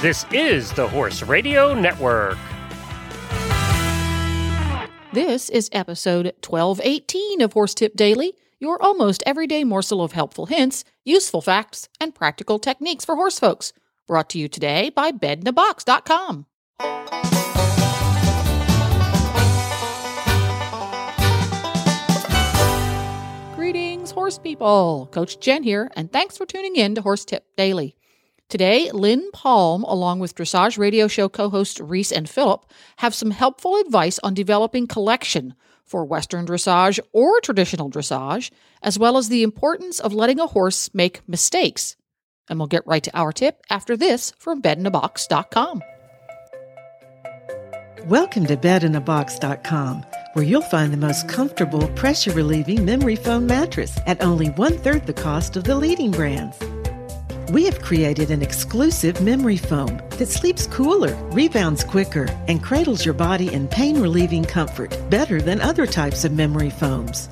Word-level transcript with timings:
This 0.00 0.24
is 0.30 0.72
the 0.74 0.86
Horse 0.86 1.24
Radio 1.24 1.74
Network. 1.74 2.38
This 5.12 5.50
is 5.50 5.68
episode 5.72 6.26
1218 6.46 7.40
of 7.40 7.52
Horse 7.52 7.74
Tip 7.74 7.96
Daily, 7.96 8.34
your 8.60 8.80
almost 8.80 9.24
everyday 9.26 9.64
morsel 9.64 10.00
of 10.00 10.12
helpful 10.12 10.46
hints, 10.46 10.84
useful 11.04 11.40
facts, 11.40 11.88
and 12.00 12.14
practical 12.14 12.60
techniques 12.60 13.04
for 13.04 13.16
horse 13.16 13.40
folks. 13.40 13.72
Brought 14.06 14.30
to 14.30 14.38
you 14.38 14.46
today 14.46 14.90
by 14.90 15.10
bedinabox.com. 15.10 16.46
Greetings, 23.56 24.12
horse 24.12 24.38
people. 24.38 25.08
Coach 25.10 25.40
Jen 25.40 25.64
here, 25.64 25.90
and 25.96 26.12
thanks 26.12 26.38
for 26.38 26.46
tuning 26.46 26.76
in 26.76 26.94
to 26.94 27.02
Horse 27.02 27.24
Tip 27.24 27.44
Daily. 27.56 27.97
Today, 28.48 28.90
Lynn 28.92 29.30
Palm, 29.32 29.84
along 29.84 30.20
with 30.20 30.34
dressage 30.34 30.78
radio 30.78 31.06
show 31.06 31.28
co 31.28 31.50
hosts 31.50 31.80
Reese 31.80 32.10
and 32.10 32.26
Philip, 32.26 32.64
have 32.96 33.14
some 33.14 33.30
helpful 33.30 33.76
advice 33.76 34.18
on 34.20 34.32
developing 34.32 34.86
collection 34.86 35.52
for 35.84 36.06
Western 36.06 36.46
dressage 36.46 36.98
or 37.12 37.42
traditional 37.42 37.90
dressage, 37.90 38.50
as 38.82 38.98
well 38.98 39.18
as 39.18 39.28
the 39.28 39.42
importance 39.42 40.00
of 40.00 40.14
letting 40.14 40.40
a 40.40 40.46
horse 40.46 40.88
make 40.94 41.20
mistakes. 41.28 41.94
And 42.48 42.58
we'll 42.58 42.68
get 42.68 42.86
right 42.86 43.02
to 43.02 43.14
our 43.14 43.32
tip 43.32 43.60
after 43.68 43.98
this 43.98 44.32
from 44.38 44.62
bedinabox.com. 44.62 45.82
Welcome 48.06 48.46
to 48.46 48.56
bedinabox.com, 48.56 50.06
where 50.32 50.44
you'll 50.44 50.62
find 50.62 50.90
the 50.90 50.96
most 50.96 51.28
comfortable, 51.28 51.86
pressure 51.88 52.32
relieving 52.32 52.86
memory 52.86 53.16
foam 53.16 53.46
mattress 53.46 53.98
at 54.06 54.22
only 54.22 54.48
one 54.52 54.78
third 54.78 55.06
the 55.06 55.12
cost 55.12 55.54
of 55.58 55.64
the 55.64 55.74
leading 55.74 56.12
brands. 56.12 56.58
We 57.50 57.64
have 57.64 57.80
created 57.80 58.30
an 58.30 58.42
exclusive 58.42 59.22
memory 59.22 59.56
foam 59.56 60.02
that 60.18 60.28
sleeps 60.28 60.66
cooler, 60.66 61.14
rebounds 61.30 61.82
quicker, 61.82 62.26
and 62.46 62.62
cradles 62.62 63.06
your 63.06 63.14
body 63.14 63.50
in 63.50 63.68
pain 63.68 64.02
relieving 64.02 64.44
comfort 64.44 64.94
better 65.08 65.40
than 65.40 65.62
other 65.62 65.86
types 65.86 66.26
of 66.26 66.32
memory 66.32 66.68
foams. 66.68 67.26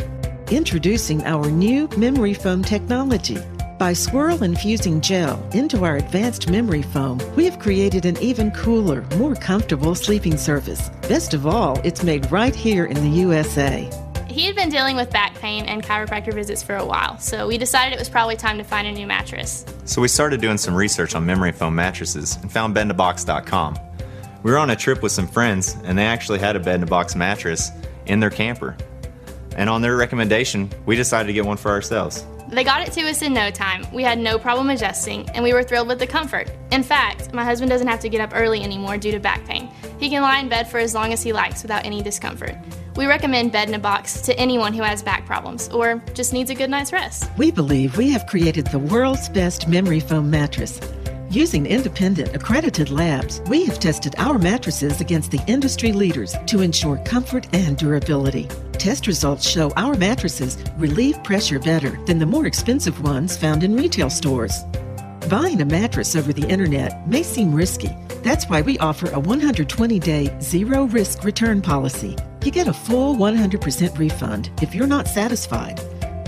Introducing 0.50 1.22
our 1.24 1.50
new 1.50 1.86
memory 1.98 2.32
foam 2.32 2.64
technology. 2.64 3.36
By 3.78 3.92
swirl 3.92 4.42
infusing 4.42 5.02
gel 5.02 5.46
into 5.52 5.84
our 5.84 5.96
advanced 5.96 6.48
memory 6.48 6.80
foam, 6.80 7.20
we 7.36 7.44
have 7.44 7.58
created 7.58 8.06
an 8.06 8.16
even 8.22 8.50
cooler, 8.52 9.02
more 9.18 9.34
comfortable 9.34 9.94
sleeping 9.94 10.38
surface. 10.38 10.88
Best 11.08 11.34
of 11.34 11.46
all, 11.46 11.78
it's 11.84 12.02
made 12.02 12.32
right 12.32 12.54
here 12.54 12.86
in 12.86 12.94
the 12.94 13.18
USA. 13.20 13.90
He 14.36 14.44
had 14.44 14.54
been 14.54 14.68
dealing 14.68 14.96
with 14.96 15.08
back 15.08 15.34
pain 15.36 15.64
and 15.64 15.82
chiropractor 15.82 16.30
visits 16.30 16.62
for 16.62 16.76
a 16.76 16.84
while, 16.84 17.18
so 17.18 17.48
we 17.48 17.56
decided 17.56 17.94
it 17.94 17.98
was 17.98 18.10
probably 18.10 18.36
time 18.36 18.58
to 18.58 18.64
find 18.64 18.86
a 18.86 18.92
new 18.92 19.06
mattress. 19.06 19.64
So 19.86 20.02
we 20.02 20.08
started 20.08 20.42
doing 20.42 20.58
some 20.58 20.74
research 20.74 21.14
on 21.14 21.24
memory 21.24 21.52
foam 21.52 21.74
mattresses 21.74 22.36
and 22.42 22.52
found 22.52 22.76
bedinabox.com. 22.76 23.78
We 24.42 24.50
were 24.50 24.58
on 24.58 24.68
a 24.68 24.76
trip 24.76 25.02
with 25.02 25.12
some 25.12 25.26
friends, 25.26 25.78
and 25.84 25.96
they 25.96 26.04
actually 26.04 26.38
had 26.38 26.54
a 26.54 26.60
bed 26.60 26.74
in 26.74 26.82
a 26.82 26.86
box 26.86 27.16
mattress 27.16 27.70
in 28.04 28.20
their 28.20 28.28
camper. 28.28 28.76
And 29.56 29.70
on 29.70 29.80
their 29.80 29.96
recommendation, 29.96 30.70
we 30.84 30.96
decided 30.96 31.28
to 31.28 31.32
get 31.32 31.46
one 31.46 31.56
for 31.56 31.70
ourselves. 31.70 32.26
They 32.50 32.62
got 32.62 32.86
it 32.86 32.92
to 32.92 33.08
us 33.08 33.22
in 33.22 33.32
no 33.32 33.50
time. 33.50 33.86
We 33.90 34.02
had 34.02 34.18
no 34.18 34.38
problem 34.38 34.68
adjusting, 34.68 35.30
and 35.30 35.44
we 35.44 35.54
were 35.54 35.62
thrilled 35.62 35.88
with 35.88 35.98
the 35.98 36.06
comfort. 36.06 36.52
In 36.72 36.82
fact, 36.82 37.32
my 37.32 37.42
husband 37.42 37.70
doesn't 37.70 37.88
have 37.88 38.00
to 38.00 38.10
get 38.10 38.20
up 38.20 38.32
early 38.34 38.62
anymore 38.62 38.98
due 38.98 39.12
to 39.12 39.18
back 39.18 39.46
pain. 39.46 39.70
He 39.98 40.10
can 40.10 40.20
lie 40.20 40.40
in 40.40 40.50
bed 40.50 40.68
for 40.68 40.76
as 40.76 40.92
long 40.92 41.14
as 41.14 41.22
he 41.22 41.32
likes 41.32 41.62
without 41.62 41.86
any 41.86 42.02
discomfort. 42.02 42.54
We 42.96 43.04
recommend 43.04 43.52
Bed 43.52 43.68
in 43.68 43.74
a 43.74 43.78
Box 43.78 44.22
to 44.22 44.38
anyone 44.38 44.72
who 44.72 44.82
has 44.82 45.02
back 45.02 45.26
problems 45.26 45.68
or 45.68 46.02
just 46.14 46.32
needs 46.32 46.48
a 46.48 46.54
good 46.54 46.70
night's 46.70 46.94
rest. 46.94 47.30
We 47.36 47.50
believe 47.50 47.98
we 47.98 48.10
have 48.12 48.26
created 48.26 48.66
the 48.68 48.78
world's 48.78 49.28
best 49.28 49.68
memory 49.68 50.00
foam 50.00 50.30
mattress. 50.30 50.80
Using 51.28 51.66
independent 51.66 52.34
accredited 52.34 52.88
labs, 52.90 53.42
we 53.48 53.66
have 53.66 53.78
tested 53.78 54.14
our 54.16 54.38
mattresses 54.38 55.02
against 55.02 55.30
the 55.30 55.44
industry 55.46 55.92
leaders 55.92 56.34
to 56.46 56.62
ensure 56.62 56.96
comfort 57.04 57.46
and 57.52 57.76
durability. 57.76 58.48
Test 58.72 59.06
results 59.06 59.46
show 59.46 59.70
our 59.76 59.94
mattresses 59.94 60.56
relieve 60.78 61.22
pressure 61.22 61.58
better 61.58 62.02
than 62.06 62.18
the 62.18 62.24
more 62.24 62.46
expensive 62.46 63.02
ones 63.02 63.36
found 63.36 63.62
in 63.62 63.76
retail 63.76 64.08
stores. 64.08 64.64
Buying 65.28 65.60
a 65.60 65.66
mattress 65.66 66.16
over 66.16 66.32
the 66.32 66.48
internet 66.48 67.06
may 67.06 67.22
seem 67.22 67.54
risky. 67.54 67.94
That's 68.22 68.48
why 68.48 68.62
we 68.62 68.78
offer 68.78 69.10
a 69.10 69.20
120 69.20 69.98
day 69.98 70.34
zero 70.40 70.84
risk 70.84 71.24
return 71.24 71.60
policy. 71.60 72.16
You 72.46 72.52
get 72.52 72.68
a 72.68 72.72
full 72.72 73.16
100% 73.16 73.98
refund 73.98 74.50
if 74.62 74.72
you're 74.72 74.86
not 74.86 75.08
satisfied. 75.08 75.80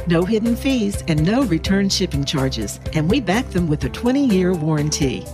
No 0.08 0.24
hidden 0.24 0.56
fees 0.56 1.04
and 1.06 1.24
no 1.24 1.44
return 1.44 1.88
shipping 1.88 2.24
charges, 2.24 2.80
and 2.92 3.08
we 3.08 3.20
back 3.20 3.48
them 3.50 3.68
with 3.68 3.84
a 3.84 3.88
20 3.88 4.26
year 4.26 4.52
warranty. 4.52 5.24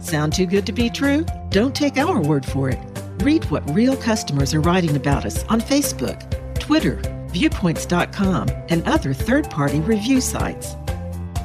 Sound 0.00 0.34
too 0.34 0.44
good 0.44 0.66
to 0.66 0.72
be 0.72 0.90
true? 0.90 1.24
Don't 1.48 1.74
take 1.74 1.96
our 1.96 2.20
word 2.20 2.44
for 2.44 2.68
it. 2.68 2.78
Read 3.22 3.46
what 3.46 3.74
real 3.74 3.96
customers 3.96 4.52
are 4.52 4.60
writing 4.60 4.94
about 4.94 5.24
us 5.24 5.42
on 5.44 5.58
Facebook, 5.58 6.20
Twitter, 6.60 7.00
viewpoints.com, 7.28 8.50
and 8.68 8.86
other 8.86 9.14
third 9.14 9.48
party 9.48 9.80
review 9.80 10.20
sites. 10.20 10.76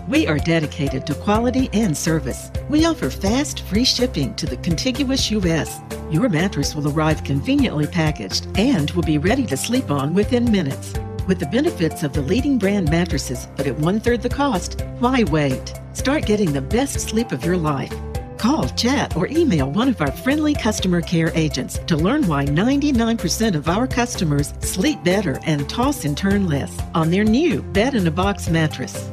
We 0.09 0.27
are 0.27 0.37
dedicated 0.37 1.07
to 1.07 1.13
quality 1.13 1.69
and 1.71 1.95
service. 1.95 2.51
We 2.67 2.83
offer 2.83 3.09
fast, 3.09 3.61
free 3.61 3.85
shipping 3.85 4.35
to 4.35 4.45
the 4.45 4.57
contiguous 4.57 5.31
U.S. 5.31 5.79
Your 6.11 6.27
mattress 6.27 6.73
will 6.73 6.89
arrive 6.89 7.23
conveniently 7.23 7.85
packaged 7.85 8.47
and 8.57 8.89
will 8.91 9.03
be 9.03 9.19
ready 9.19 9.45
to 9.45 9.55
sleep 9.55 9.91
on 9.91 10.15
within 10.15 10.51
minutes. 10.51 10.93
With 11.27 11.37
the 11.37 11.45
benefits 11.45 12.01
of 12.01 12.13
the 12.13 12.21
leading 12.21 12.57
brand 12.57 12.89
mattresses, 12.89 13.47
but 13.55 13.67
at 13.67 13.77
one 13.77 13.99
third 13.99 14.23
the 14.23 14.29
cost, 14.29 14.81
why 14.97 15.23
wait? 15.25 15.71
Start 15.93 16.25
getting 16.25 16.51
the 16.51 16.61
best 16.61 16.99
sleep 16.99 17.31
of 17.31 17.45
your 17.45 17.57
life. 17.57 17.93
Call, 18.39 18.67
chat, 18.69 19.15
or 19.15 19.27
email 19.27 19.69
one 19.69 19.87
of 19.87 20.01
our 20.01 20.11
friendly 20.11 20.55
customer 20.55 21.01
care 21.01 21.31
agents 21.35 21.77
to 21.85 21.95
learn 21.95 22.25
why 22.25 22.43
99% 22.43 23.53
of 23.53 23.69
our 23.69 23.85
customers 23.85 24.53
sleep 24.61 25.03
better 25.03 25.39
and 25.45 25.69
toss 25.69 26.05
and 26.05 26.17
turn 26.17 26.47
less 26.47 26.75
on 26.95 27.11
their 27.11 27.23
new 27.23 27.61
bed 27.61 27.93
in 27.93 28.07
a 28.07 28.11
box 28.11 28.49
mattress. 28.49 29.11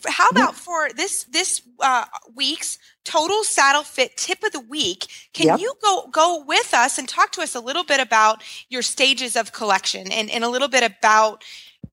So, 0.00 0.10
how 0.10 0.28
about 0.28 0.54
for 0.54 0.88
this 0.94 1.24
this 1.24 1.62
uh, 1.80 2.04
week's 2.34 2.78
total 3.04 3.44
saddle 3.44 3.82
fit 3.82 4.16
tip 4.16 4.42
of 4.42 4.52
the 4.52 4.60
week? 4.60 5.06
Can 5.32 5.46
Yep. 5.48 5.60
you 5.60 5.74
go 5.82 6.08
go 6.12 6.44
with 6.46 6.72
us 6.74 6.98
and 6.98 7.08
talk 7.08 7.32
to 7.32 7.42
us 7.42 7.54
a 7.54 7.60
little 7.60 7.84
bit 7.84 8.00
about 8.00 8.42
your 8.68 8.82
stages 8.82 9.36
of 9.36 9.52
collection 9.52 10.10
and, 10.12 10.30
and 10.30 10.44
a 10.44 10.48
little 10.48 10.68
bit 10.68 10.82
about 10.82 11.42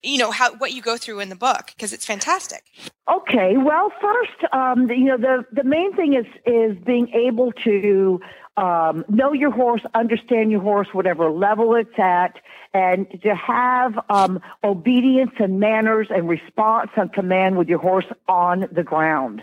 you 0.02 0.18
know 0.18 0.31
how 0.31 0.54
what 0.56 0.74
you 0.74 0.81
go 0.81 0.98
through 0.98 1.20
in 1.22 1.30
the 1.30 1.36
book 1.36 1.68
because 1.68 1.94
it's 1.94 2.06
fantastic. 2.06 2.64
Okay. 3.12 3.58
Well, 3.58 3.92
first, 4.02 4.54
um, 4.54 4.88
the- 4.88 4.98
you 4.98 5.06
know, 5.06 5.18
the 5.18 5.46
the 5.52 5.64
main 5.64 5.96
thing 5.96 6.14
is 6.14 6.25
is 6.46 6.78
being 6.84 7.10
able 7.10 7.52
to 7.64 8.20
um, 8.56 9.06
know 9.09 9.34
your 9.34 9.52
horse, 9.52 9.81
understand 9.94 10.52
your 10.52 10.62
horse, 10.62 10.88
whatever 10.91 11.31
level 11.31 11.75
it's 11.75 11.97
at, 11.97 12.40
and 12.74 13.08
to 13.24 13.36
have 13.36 13.97
um, 14.09 14.41
obedience 14.64 15.31
and 15.40 15.59
manners 15.59 16.08
and 16.09 16.30
response 16.30 16.92
and 16.96 17.12
command 17.12 17.58
with 17.58 17.68
your 17.68 17.80
horse 17.80 18.06
on 18.28 18.68
the 18.72 18.84
ground. 18.84 19.42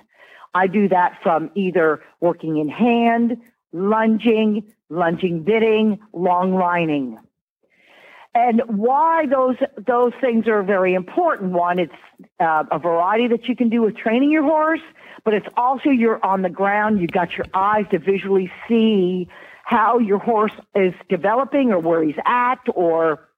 I 0.54 0.66
do 0.66 0.88
that 0.88 1.18
from 1.22 1.50
either 1.54 2.02
working 2.20 2.56
in 2.56 2.68
hand, 2.68 3.36
lunging, 3.72 4.72
lunging 4.88 5.42
bitting, 5.42 6.00
long 6.12 6.54
lining. 6.54 7.18
And 8.34 8.62
why 8.66 9.26
those 9.26 9.56
those 9.76 10.12
things 10.20 10.46
are 10.46 10.62
very 10.62 10.94
important. 10.94 11.52
One, 11.52 11.80
it's 11.80 11.92
uh, 12.38 12.64
a 12.70 12.78
variety 12.78 13.26
that 13.28 13.48
you 13.48 13.56
can 13.56 13.70
do 13.70 13.82
with 13.82 13.96
training 13.96 14.30
your 14.30 14.44
horse, 14.44 14.82
but 15.24 15.34
it's 15.34 15.48
also 15.56 15.90
you're 15.90 16.24
on 16.24 16.42
the 16.42 16.48
ground. 16.48 17.00
You've 17.00 17.10
got 17.10 17.36
your 17.36 17.46
eyes 17.52 17.86
to 17.90 17.98
visually 17.98 18.52
see 18.68 19.28
how 19.64 19.98
your 19.98 20.18
horse 20.18 20.52
is 20.74 20.94
developing 21.08 21.72
or 21.72 21.80
where 21.80 22.02
he's 22.02 22.18
at 22.24 22.60
or 22.74 23.28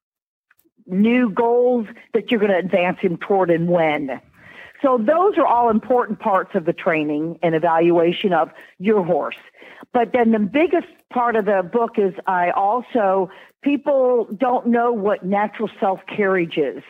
new 0.86 1.30
goals 1.30 1.86
that 2.12 2.30
you're 2.30 2.40
going 2.40 2.52
to 2.52 2.58
advance 2.58 2.98
him 3.00 3.16
toward 3.16 3.50
and 3.50 3.68
when. 3.68 4.20
So 4.82 4.98
those 4.98 5.38
are 5.38 5.46
all 5.46 5.70
important 5.70 6.18
parts 6.18 6.54
of 6.54 6.64
the 6.64 6.72
training 6.72 7.38
and 7.42 7.54
evaluation 7.54 8.32
of 8.32 8.50
your 8.78 9.04
horse. 9.04 9.36
But 9.92 10.12
then 10.12 10.32
the 10.32 10.40
biggest 10.40 10.88
part 11.10 11.36
of 11.36 11.44
the 11.44 11.62
book 11.62 11.98
is 11.98 12.14
I 12.26 12.50
also, 12.50 13.30
people 13.62 14.28
don't 14.36 14.66
know 14.66 14.92
what 14.92 15.24
natural 15.24 15.70
self 15.80 16.00
carriage 16.06 16.58
is. 16.58 16.82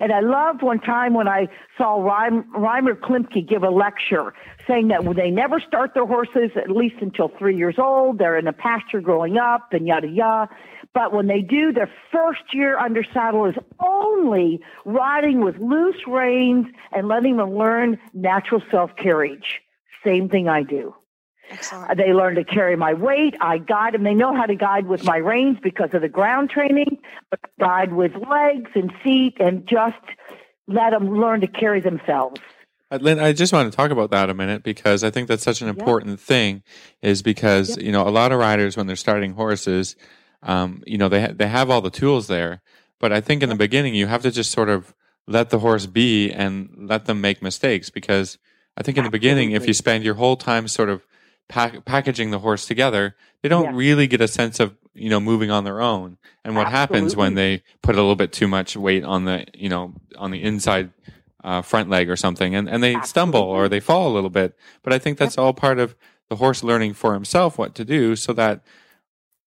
And 0.00 0.12
I 0.12 0.20
loved 0.20 0.62
one 0.62 0.80
time 0.80 1.12
when 1.12 1.28
I 1.28 1.48
saw 1.76 2.02
Reim, 2.02 2.44
Reiner 2.56 2.98
Klimke 2.98 3.46
give 3.46 3.62
a 3.62 3.68
lecture 3.68 4.32
saying 4.66 4.88
that 4.88 5.04
they 5.14 5.30
never 5.30 5.60
start 5.60 5.92
their 5.92 6.06
horses, 6.06 6.52
at 6.56 6.70
least 6.70 6.96
until 7.02 7.28
three 7.28 7.54
years 7.56 7.74
old, 7.78 8.18
they're 8.18 8.38
in 8.38 8.46
a 8.46 8.52
pasture 8.52 9.02
growing 9.02 9.36
up 9.36 9.72
and 9.72 9.86
yada 9.86 10.08
yada. 10.08 10.48
But 10.94 11.12
when 11.12 11.26
they 11.26 11.42
do, 11.42 11.72
their 11.72 11.90
first 12.10 12.54
year 12.54 12.78
under 12.78 13.04
saddle 13.12 13.44
is 13.44 13.54
only 13.78 14.60
riding 14.86 15.44
with 15.44 15.58
loose 15.58 16.06
reins 16.06 16.66
and 16.92 17.06
letting 17.06 17.36
them 17.36 17.54
learn 17.54 17.98
natural 18.14 18.62
self 18.70 18.96
carriage. 18.96 19.60
Same 20.02 20.30
thing 20.30 20.48
I 20.48 20.62
do. 20.62 20.94
Excellent. 21.50 21.96
They 21.96 22.12
learn 22.12 22.36
to 22.36 22.44
carry 22.44 22.76
my 22.76 22.94
weight. 22.94 23.34
I 23.40 23.58
guide 23.58 23.94
them. 23.94 24.04
They 24.04 24.14
know 24.14 24.34
how 24.34 24.46
to 24.46 24.54
guide 24.54 24.86
with 24.86 25.04
my 25.04 25.16
reins 25.16 25.58
because 25.62 25.90
of 25.92 26.02
the 26.02 26.08
ground 26.08 26.50
training, 26.50 26.98
but 27.28 27.40
guide 27.58 27.92
with 27.92 28.12
legs 28.14 28.70
and 28.74 28.92
feet 29.02 29.36
and 29.40 29.66
just 29.66 29.96
let 30.68 30.90
them 30.90 31.18
learn 31.18 31.40
to 31.40 31.48
carry 31.48 31.80
themselves. 31.80 32.40
Uh, 32.90 32.98
Lynn, 33.00 33.18
I 33.18 33.32
just 33.32 33.52
want 33.52 33.70
to 33.70 33.76
talk 33.76 33.90
about 33.90 34.10
that 34.10 34.30
a 34.30 34.34
minute 34.34 34.62
because 34.62 35.04
I 35.04 35.10
think 35.10 35.28
that's 35.28 35.42
such 35.42 35.60
an 35.62 35.68
important 35.68 36.20
thing. 36.20 36.62
Is 37.02 37.22
because 37.22 37.76
you 37.76 37.92
know 37.92 38.06
a 38.06 38.10
lot 38.10 38.32
of 38.32 38.38
riders 38.38 38.76
when 38.76 38.86
they're 38.86 38.96
starting 38.96 39.34
horses, 39.34 39.96
um, 40.42 40.82
you 40.86 40.98
know 40.98 41.08
they 41.08 41.20
ha- 41.20 41.32
they 41.34 41.48
have 41.48 41.70
all 41.70 41.80
the 41.80 41.90
tools 41.90 42.26
there, 42.26 42.62
but 42.98 43.12
I 43.12 43.20
think 43.20 43.42
in 43.42 43.48
the 43.48 43.54
beginning 43.54 43.94
you 43.94 44.06
have 44.06 44.22
to 44.22 44.30
just 44.30 44.50
sort 44.50 44.68
of 44.68 44.94
let 45.26 45.50
the 45.50 45.60
horse 45.60 45.86
be 45.86 46.32
and 46.32 46.70
let 46.76 47.04
them 47.04 47.20
make 47.20 47.42
mistakes 47.42 47.90
because 47.90 48.38
I 48.76 48.82
think 48.82 48.98
in 48.98 49.04
the 49.04 49.10
beginning 49.10 49.52
if 49.52 49.66
you 49.66 49.74
spend 49.74 50.02
your 50.02 50.14
whole 50.14 50.36
time 50.36 50.66
sort 50.66 50.88
of 50.88 51.06
pack- 51.50 51.84
packaging 51.84 52.30
the 52.30 52.38
horse 52.38 52.66
together, 52.66 53.14
they 53.42 53.48
don't 53.48 53.64
Yeah. 53.72 53.76
really 53.76 54.06
get 54.06 54.20
a 54.22 54.28
sense 54.28 54.58
of 54.60 54.74
you 54.94 55.10
know 55.10 55.20
moving 55.20 55.50
on 55.50 55.64
their 55.64 55.80
own. 55.80 56.16
And 56.44 56.56
what 56.56 56.68
happens 56.68 57.14
when 57.14 57.34
they 57.34 57.62
put 57.82 57.94
a 57.94 57.98
little 57.98 58.16
bit 58.16 58.32
too 58.32 58.48
much 58.48 58.76
weight 58.76 59.04
on 59.04 59.24
the 59.26 59.44
you 59.54 59.68
know 59.68 59.94
on 60.16 60.30
the 60.30 60.42
inside 60.42 60.90
uh, 61.44 61.62
front 61.62 61.88
leg 61.90 62.08
or 62.10 62.16
something, 62.16 62.54
and 62.54 62.68
and 62.68 62.82
they 62.82 62.96
stumble 63.02 63.40
or 63.42 63.68
they 63.68 63.80
fall 63.80 64.10
a 64.10 64.14
little 64.14 64.30
bit. 64.30 64.56
But 64.82 64.92
I 64.92 64.98
think 64.98 65.18
that's 65.18 65.36
all 65.38 65.52
part 65.52 65.78
of 65.78 65.94
the 66.28 66.36
horse 66.36 66.62
learning 66.62 66.94
for 66.94 67.14
himself 67.14 67.58
what 67.58 67.74
to 67.76 67.84
do, 67.84 68.14
so 68.16 68.32
that 68.34 68.62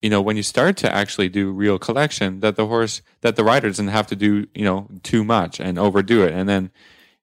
you 0.02 0.10
know 0.10 0.20
when 0.20 0.36
you 0.36 0.42
start 0.42 0.76
to 0.78 0.92
actually 0.94 1.28
do 1.28 1.50
real 1.50 1.78
collection, 1.78 2.40
that 2.40 2.56
the 2.56 2.66
horse 2.66 3.00
that 3.22 3.36
the 3.36 3.44
rider 3.44 3.68
doesn't 3.68 3.88
have 3.88 4.06
to 4.08 4.16
do 4.16 4.46
you 4.54 4.64
know 4.64 4.88
too 5.02 5.24
much 5.24 5.60
and 5.60 5.78
overdo 5.78 6.22
it, 6.22 6.32
and 6.32 6.48
then 6.48 6.70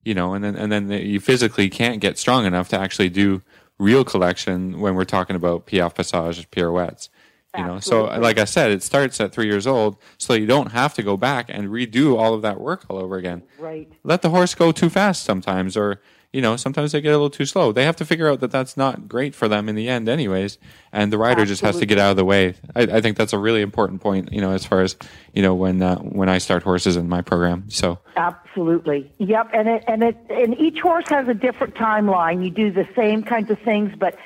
you 0.03 0.13
know, 0.15 0.33
and 0.33 0.43
then 0.43 0.55
and 0.55 0.71
then 0.71 0.89
you 0.89 1.19
physically 1.19 1.69
can't 1.69 1.99
get 2.01 2.17
strong 2.17 2.45
enough 2.45 2.69
to 2.69 2.79
actually 2.79 3.09
do 3.09 3.41
real 3.81 4.05
collection 4.05 4.79
when 4.79 4.93
we're 4.95 5.03
talking 5.03 5.35
about 5.35 5.65
piaffe 5.65 5.95
passage 5.95 6.49
pirouettes. 6.51 7.09
You 7.57 7.65
know, 7.65 7.79
so 7.81 8.05
like 8.05 8.37
I 8.37 8.45
said, 8.45 8.71
it 8.71 8.81
starts 8.81 9.19
at 9.19 9.33
three 9.33 9.47
years 9.47 9.67
old, 9.67 9.97
so 10.17 10.33
you 10.33 10.45
don't 10.45 10.71
have 10.71 10.93
to 10.93 11.03
go 11.03 11.17
back 11.17 11.47
and 11.49 11.67
redo 11.67 12.17
all 12.17 12.33
of 12.33 12.41
that 12.43 12.61
work 12.61 12.85
all 12.87 12.97
over 12.97 13.17
again. 13.17 13.43
Right. 13.59 13.91
Let 14.05 14.21
the 14.21 14.29
horse 14.29 14.55
go 14.55 14.71
too 14.71 14.89
fast 14.89 15.25
sometimes, 15.25 15.75
or 15.75 16.01
you 16.33 16.41
know, 16.41 16.55
sometimes 16.55 16.93
they 16.93 17.01
get 17.01 17.09
a 17.09 17.17
little 17.17 17.29
too 17.29 17.45
slow. 17.45 17.73
They 17.73 17.83
have 17.83 17.97
to 17.97 18.05
figure 18.05 18.29
out 18.29 18.39
that 18.39 18.51
that's 18.51 18.77
not 18.77 19.09
great 19.09 19.35
for 19.35 19.49
them 19.49 19.67
in 19.67 19.75
the 19.75 19.89
end, 19.89 20.07
anyways. 20.07 20.57
And 20.93 21.11
the 21.11 21.17
rider 21.17 21.45
just 21.45 21.61
has 21.61 21.77
to 21.79 21.85
get 21.85 21.97
out 21.97 22.11
of 22.11 22.17
the 22.17 22.23
way. 22.23 22.55
I, 22.73 22.83
I 22.83 23.01
think 23.01 23.17
that's 23.17 23.33
a 23.33 23.37
really 23.37 23.61
important 23.61 24.01
point, 24.01 24.31
you 24.31 24.39
know, 24.39 24.51
as 24.51 24.65
far 24.65 24.81
as 24.81 24.95
you 25.33 25.41
know 25.41 25.53
when 25.55 25.81
uh, 25.81 25.97
when 25.97 26.29
I 26.29 26.37
start 26.37 26.63
horses 26.63 26.95
in 26.95 27.09
my 27.09 27.21
program. 27.21 27.69
So 27.69 27.99
Absolutely. 28.15 29.11
Yep. 29.17 29.49
And 29.53 29.67
it, 29.67 29.83
and 29.87 30.03
it, 30.03 30.17
and 30.29 30.57
each 30.59 30.79
horse 30.79 31.07
has 31.09 31.27
a 31.27 31.33
different 31.33 31.75
timeline. 31.75 32.43
You 32.43 32.49
do 32.49 32.71
the 32.71 32.87
same 32.95 33.23
kinds 33.23 33.49
of 33.49 33.59
things, 33.59 33.93
but 33.97 34.17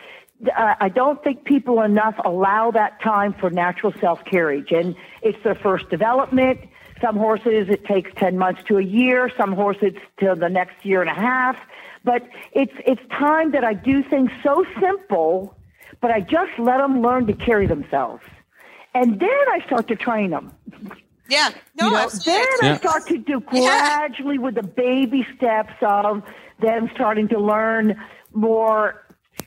uh, 0.55 0.75
I 0.79 0.89
don't 0.89 1.23
think 1.23 1.43
people 1.43 1.81
enough 1.81 2.15
allow 2.23 2.71
that 2.71 3.01
time 3.01 3.33
for 3.33 3.49
natural 3.49 3.93
self 3.99 4.23
carriage. 4.25 4.71
And 4.71 4.95
it's 5.21 5.41
their 5.43 5.55
first 5.55 5.89
development. 5.89 6.59
Some 7.01 7.17
horses 7.17 7.67
it 7.69 7.85
takes 7.85 8.11
10 8.17 8.37
months 8.37 8.61
to 8.67 8.77
a 8.77 8.83
year. 8.83 9.31
Some 9.37 9.53
horses 9.53 9.93
till 10.19 10.35
the 10.35 10.49
next 10.49 10.85
year 10.85 11.01
and 11.01 11.09
a 11.09 11.13
half. 11.13 11.57
But 12.03 12.27
it's, 12.53 12.73
it's 12.85 13.01
time 13.09 13.51
that 13.51 13.63
I 13.63 13.73
do 13.73 14.03
things 14.03 14.31
so 14.43 14.63
simple, 14.79 15.57
but 16.01 16.11
I 16.11 16.21
just 16.21 16.51
let 16.57 16.77
them 16.77 17.01
learn 17.01 17.27
to 17.27 17.33
carry 17.33 17.67
themselves. 17.67 18.23
And 18.93 19.19
then 19.19 19.29
I 19.29 19.61
start 19.65 19.87
to 19.89 19.95
train 19.95 20.29
them. 20.29 20.51
Yeah. 21.27 21.49
No, 21.79 21.87
You 21.87 21.91
know, 21.91 22.09
then 22.23 22.45
Yeah. 22.61 22.73
I 22.73 22.77
start 22.77 23.07
to 23.07 23.17
do 23.17 23.39
gradually 23.41 24.37
with 24.37 24.55
the 24.55 24.63
baby 24.63 25.27
steps 25.35 25.73
of 25.81 26.23
them 26.61 26.89
starting 26.93 27.27
to 27.29 27.39
learn 27.39 27.99
more 28.33 29.03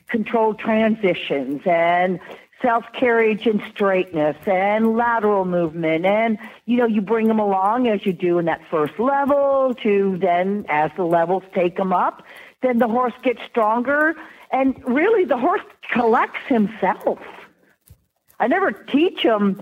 controlled 0.09 0.59
transitions 0.59 1.61
and 1.65 2.19
self 2.61 2.85
carriage 2.93 3.47
and 3.47 3.61
straightness 3.71 4.35
and 4.45 4.95
lateral 4.97 5.45
movement. 5.45 6.05
And, 6.05 6.37
you 6.65 6.77
know, 6.77 6.85
you 6.85 7.01
bring 7.01 7.27
them 7.27 7.39
along 7.39 7.87
as 7.87 8.05
you 8.05 8.13
do 8.13 8.39
in 8.39 8.45
that 8.45 8.61
first 8.69 8.99
level 8.99 9.73
to 9.83 10.17
then 10.19 10.65
as 10.69 10.91
the 10.97 11.03
levels 11.03 11.43
take 11.53 11.77
them 11.77 11.93
up, 11.93 12.23
then 12.61 12.79
the 12.79 12.87
horse 12.87 13.13
gets 13.23 13.41
stronger. 13.49 14.15
And 14.51 14.81
really, 14.85 15.25
the 15.25 15.37
horse 15.37 15.61
collects 15.93 16.41
himself. 16.47 17.19
I 18.39 18.47
never 18.47 18.71
teach 18.71 19.21
him 19.21 19.61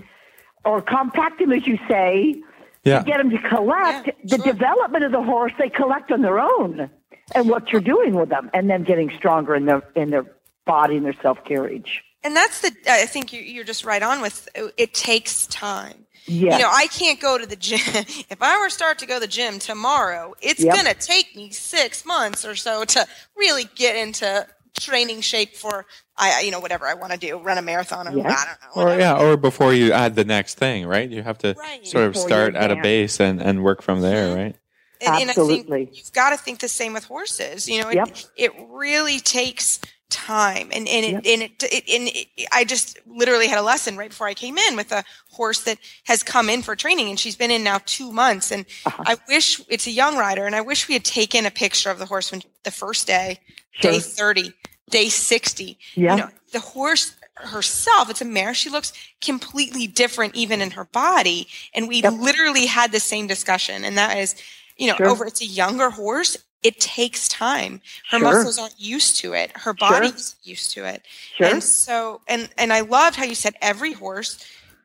or 0.63 0.81
compact 0.81 1.41
him, 1.41 1.51
as 1.51 1.65
you 1.65 1.77
say, 1.87 2.35
yeah, 2.83 2.99
to 2.99 3.05
get 3.05 3.19
him 3.19 3.29
to 3.31 3.37
collect 3.39 4.07
Yeah, 4.07 4.13
the 4.37 4.43
sure. 4.43 4.53
development 4.53 5.03
of 5.03 5.11
the 5.11 5.23
horse 5.23 5.51
they 5.57 5.69
collect 5.69 6.11
on 6.11 6.21
their 6.21 6.39
own 6.39 6.89
and 7.35 7.49
what 7.49 7.71
you're 7.71 7.81
doing 7.81 8.13
with 8.15 8.29
them 8.29 8.49
and 8.53 8.69
them 8.69 8.83
getting 8.83 9.11
stronger 9.17 9.55
in 9.55 9.65
their 9.65 9.83
in 9.95 10.09
their 10.09 10.25
body 10.65 10.95
and 10.97 11.05
their 11.05 11.15
self 11.21 11.43
carriage 11.43 12.03
and 12.27 12.35
that's 12.35 12.61
the 12.61 12.71
i 12.87 13.05
think 13.05 13.31
you- 13.33 13.41
you're 13.41 13.63
just 13.63 13.85
right 13.85 14.03
on 14.03 14.21
with 14.21 14.47
it 14.77 14.93
takes 14.93 15.47
time 15.47 16.05
Yes. 16.29 16.53
you 16.57 16.59
know 16.63 16.69
i 16.71 16.87
can't 16.87 17.19
go 17.21 17.37
to 17.37 17.45
the 17.45 17.55
gym 17.55 17.79
if 18.29 18.41
i 18.41 18.59
were 18.59 18.67
to 18.67 18.73
start 18.73 18.99
to 18.99 19.05
go 19.05 19.13
to 19.15 19.19
the 19.21 19.27
gym 19.27 19.59
tomorrow 19.59 20.33
it's 20.41 20.61
Yep. 20.63 20.73
going 20.75 20.85
to 20.87 20.93
take 20.93 21.35
me 21.35 21.49
six 21.51 22.05
months 22.05 22.43
or 22.45 22.55
so 22.55 22.83
to 22.83 23.07
really 23.37 23.63
get 23.75 23.95
into 23.95 24.45
training 24.79 25.21
shape 25.21 25.55
for 25.55 25.85
i 26.17 26.37
I- 26.37 26.41
you 26.41 26.51
know 26.51 26.59
whatever 26.59 26.85
i 26.85 26.93
want 26.93 27.13
to 27.13 27.17
do 27.17 27.37
run 27.39 27.57
a 27.57 27.61
marathon 27.61 28.07
or 28.09 28.17
Yeah. 28.17 28.27
i 28.27 28.45
don't 28.45 28.59
know 28.61 28.91
or 28.93 28.99
yeah, 28.99 29.17
or 29.17 29.37
before 29.37 29.73
you 29.73 29.91
add 29.93 30.15
the 30.15 30.25
next 30.25 30.55
thing, 30.59 30.85
right? 30.85 31.09
You 31.09 31.23
have 31.23 31.37
to 31.39 31.55
Right. 31.57 31.87
sort 31.87 32.03
of 32.05 32.13
Before 32.13 32.23
you 32.29 32.35
start 32.35 32.55
at 32.55 32.71
a 32.71 32.75
base 32.75 33.19
and 33.21 33.41
and 33.41 33.63
work 33.63 33.81
from 33.81 34.01
there, 34.01 34.27
mm-hmm. 34.27 34.41
right? 34.43 34.55
and, 35.01 35.15
and 35.21 35.29
I 35.29 35.31
Absolutely. 35.31 35.85
think 35.85 35.97
you've 35.97 36.11
got 36.13 36.29
to 36.31 36.37
think 36.37 36.59
the 36.59 36.67
same 36.67 36.93
with 36.93 37.05
horses. 37.05 37.69
You 37.69 37.81
know, 37.81 37.89
it, 37.89 37.95
Yep. 37.95 38.09
it 38.35 38.51
really 38.69 39.19
takes 39.19 39.79
time, 40.09 40.69
and 40.71 40.87
and 40.87 41.05
it, 41.05 41.11
Yep. 41.11 41.23
and 41.25 41.41
it, 41.43 41.63
it 41.63 41.83
and 41.89 42.07
it, 42.09 42.47
I 42.51 42.63
just 42.63 42.97
literally 43.05 43.47
had 43.47 43.57
a 43.57 43.61
lesson 43.61 43.97
right 43.97 44.09
before 44.09 44.27
I 44.27 44.33
came 44.33 44.57
in 44.57 44.75
with 44.75 44.91
a 44.91 45.03
horse 45.31 45.61
that 45.61 45.77
has 46.05 46.23
come 46.23 46.49
in 46.49 46.61
for 46.61 46.75
training, 46.75 47.09
and 47.09 47.19
she's 47.19 47.35
been 47.35 47.51
in 47.51 47.63
now 47.63 47.79
two 47.85 48.11
months. 48.11 48.51
And 48.51 48.65
Uh-huh. 48.85 49.03
I 49.05 49.17
wish 49.27 49.61
it's 49.69 49.87
a 49.87 49.91
young 49.91 50.17
rider, 50.17 50.45
and 50.45 50.55
I 50.55 50.61
wish 50.61 50.87
we 50.87 50.93
had 50.93 51.03
taken 51.05 51.45
a 51.45 51.51
picture 51.51 51.89
of 51.89 51.99
the 51.99 52.05
horse 52.05 52.31
when 52.31 52.41
the 52.63 52.71
first 52.71 53.07
day, 53.07 53.39
Sure. 53.71 53.91
day 53.91 53.99
thirty, 53.99 54.53
day 54.89 55.09
sixty. 55.09 55.77
Yeah. 55.95 56.15
You 56.15 56.21
know, 56.21 56.29
the 56.51 56.59
horse 56.59 57.13
herself 57.39 58.09
it's 58.09 58.19
a 58.21 58.25
mare 58.25 58.51
she 58.55 58.67
looks 58.67 58.91
completely 59.21 59.85
different 59.85 60.33
even 60.35 60.59
in 60.59 60.71
her 60.71 60.85
body 60.85 61.47
and 61.75 61.87
we 61.87 62.01
Yep. 62.01 62.13
literally 62.13 62.65
had 62.65 62.91
the 62.91 62.99
same 62.99 63.27
discussion 63.27 63.85
and 63.85 63.95
that 63.95 64.17
is 64.17 64.33
you 64.75 64.87
know 64.87 64.95
Sure. 64.97 65.05
over 65.07 65.23
it's 65.27 65.39
a 65.41 65.45
younger 65.45 65.91
horse 65.91 66.35
it 66.63 66.79
takes 66.79 67.27
time 67.27 67.81
her 68.11 68.17
Sure. 68.19 68.31
muscles 68.33 68.57
aren't 68.57 68.79
used 68.79 69.17
to 69.19 69.33
it 69.33 69.51
her 69.55 69.75
Sure. 69.77 69.89
body's 70.01 70.35
used 70.43 70.73
to 70.73 70.85
it 70.85 71.03
Sure. 71.35 71.47
and 71.47 71.63
so 71.63 72.21
and 72.27 72.49
and 72.57 72.73
i 72.73 72.81
loved 72.81 73.15
how 73.15 73.23
you 73.25 73.35
said 73.35 73.55
every 73.61 73.93
horse 73.93 74.43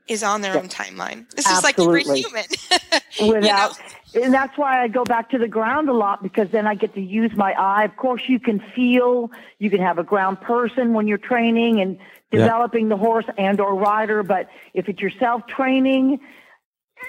is 0.09 0.23
on 0.23 0.41
their 0.43 0.57
own 0.59 0.69
timeline 0.69 1.29
this 1.31 1.47
is 1.51 1.63
like 1.65 1.79
every 1.79 2.01
Absolutely. 2.01 2.23
human 2.23 2.45
without 3.41 3.79
and 4.15 4.35
that's 4.35 4.59
why 4.59 4.83
I 4.83 4.89
go 4.89 5.07
back 5.07 5.31
to 5.31 5.39
the 5.39 5.49
ground 5.49 5.89
a 5.89 5.95
lot 5.95 6.23
because 6.23 6.51
then 6.51 6.67
I 6.67 6.75
get 6.75 6.93
to 6.97 7.01
use 7.01 7.35
my 7.35 7.53
eye. 7.55 7.85
Of 7.85 7.97
course, 7.97 8.21
you 8.29 8.39
can 8.39 8.61
feel, 8.75 9.31
you 9.59 9.71
can 9.71 9.81
have 9.81 9.97
a 9.97 10.03
ground 10.03 10.39
person 10.43 10.93
when 10.93 11.07
you're 11.09 11.17
training 11.17 11.81
and 11.81 11.97
Yeah. 12.31 12.41
developing 12.41 12.91
the 12.91 12.99
horse 12.99 13.25
and 13.39 13.59
or 13.59 13.75
rider, 13.75 14.23
but 14.23 14.51
if 14.75 14.87
it's 14.91 15.01
yourself 15.01 15.47
training, 15.47 16.21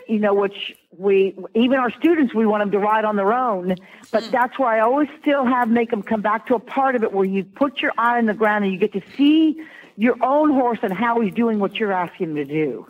you 0.07 0.19
know, 0.19 0.33
which 0.33 0.75
we 0.97 1.35
even 1.53 1.79
our 1.79 1.91
students 1.91 2.33
we 2.33 2.45
want 2.45 2.62
them 2.62 2.71
to 2.71 2.79
ride 2.79 3.05
on 3.05 3.15
their 3.15 3.33
own, 3.33 3.75
but 4.12 4.23
mm. 4.23 4.31
that's 4.31 4.57
where 4.59 4.69
I 4.69 4.79
always 4.79 5.09
still 5.21 5.45
have 5.45 5.69
make 5.69 5.89
them 5.89 6.03
come 6.03 6.21
back 6.21 6.47
to 6.47 6.55
a 6.55 6.59
part 6.59 6.95
of 6.95 7.03
it 7.03 7.13
where 7.13 7.25
you 7.25 7.43
put 7.43 7.81
your 7.81 7.93
eye 7.97 8.17
on 8.17 8.25
the 8.25 8.33
ground 8.33 8.63
and 8.63 8.73
you 8.73 8.79
get 8.79 8.93
to 8.93 9.01
see 9.17 9.62
your 9.95 10.15
own 10.23 10.51
horse 10.51 10.79
and 10.81 10.93
how 10.93 11.19
he's 11.21 11.33
doing 11.33 11.59
what 11.59 11.75
you're 11.75 11.93
asking 11.93 12.31
him 12.31 12.35
to 12.35 12.45
do. 12.45 12.88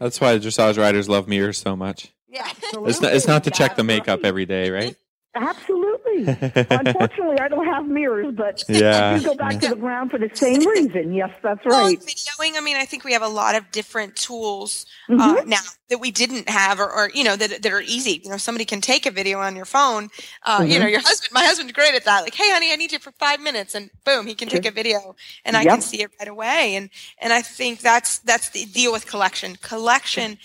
That's 0.00 0.20
why 0.20 0.38
dressage 0.38 0.78
riders 0.78 1.08
love 1.08 1.28
mirrors 1.28 1.58
so 1.58 1.76
much. 1.76 2.12
yeah 2.28 2.48
It's 2.48 3.00
not, 3.00 3.14
it's 3.14 3.26
not 3.26 3.44
to 3.44 3.50
check 3.50 3.76
the 3.76 3.84
makeup 3.84 4.20
every 4.24 4.46
day, 4.46 4.70
right? 4.70 4.96
Absolutely. 5.34 5.93
Unfortunately, 6.70 7.38
I 7.40 7.48
don't 7.48 7.66
have 7.66 7.86
mirrors, 7.86 8.34
but 8.36 8.62
Yeah. 8.68 9.12
I 9.14 9.18
do 9.18 9.24
go 9.24 9.34
back 9.34 9.60
to 9.60 9.68
the 9.68 9.76
ground 9.76 10.10
for 10.10 10.18
the 10.18 10.30
same 10.34 10.60
reason. 10.66 11.12
Yes, 11.12 11.30
that's 11.42 11.64
right. 11.66 11.98
and 11.98 12.00
videoing, 12.00 12.56
I 12.56 12.60
mean, 12.60 12.76
I 12.76 12.84
think 12.84 13.04
we 13.04 13.12
have 13.12 13.22
a 13.22 13.28
lot 13.28 13.54
of 13.54 13.70
different 13.70 14.16
tools 14.16 14.86
Mm-hmm. 15.10 15.20
uh, 15.20 15.42
now 15.44 15.60
that 15.90 15.98
we 15.98 16.10
didn't 16.10 16.48
have, 16.48 16.80
or, 16.80 16.90
or 16.90 17.10
you 17.12 17.24
know, 17.24 17.36
that, 17.36 17.62
that 17.62 17.72
are 17.72 17.82
easy. 17.82 18.22
You 18.24 18.30
know, 18.30 18.38
somebody 18.38 18.64
can 18.64 18.80
take 18.80 19.04
a 19.04 19.10
video 19.10 19.38
on 19.40 19.54
your 19.56 19.66
phone. 19.66 20.08
Uh, 20.42 20.60
Mm-hmm. 20.60 20.70
You 20.70 20.78
know, 20.78 20.86
your 20.86 21.00
husband, 21.00 21.30
my 21.32 21.44
husband's 21.44 21.72
great 21.72 21.94
at 21.94 22.04
that. 22.04 22.22
Like, 22.22 22.34
hey, 22.34 22.50
honey, 22.50 22.72
I 22.72 22.76
need 22.76 22.92
you 22.92 22.98
for 22.98 23.12
five 23.12 23.40
minutes, 23.40 23.74
and 23.74 23.90
boom, 24.04 24.26
he 24.26 24.34
can 24.34 24.48
take 24.48 24.64
a 24.64 24.70
video, 24.70 25.14
and 25.44 25.56
I 25.56 25.64
can 25.64 25.80
see 25.82 26.00
it 26.02 26.10
right 26.18 26.28
away. 26.28 26.74
And 26.76 26.88
and 27.18 27.32
I 27.32 27.42
think 27.42 27.80
that's 27.80 28.18
that's 28.20 28.48
the 28.50 28.64
deal 28.64 28.92
with 28.92 29.06
collection. 29.06 29.56
Collection, 29.56 30.38